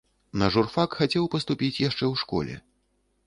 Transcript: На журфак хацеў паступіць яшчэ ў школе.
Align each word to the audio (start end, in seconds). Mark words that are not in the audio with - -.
На 0.43 0.47
журфак 0.53 0.95
хацеў 1.01 1.27
паступіць 1.35 1.81
яшчэ 1.89 2.05
ў 2.11 2.15
школе. 2.25 2.55